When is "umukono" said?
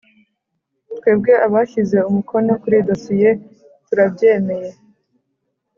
2.09-2.51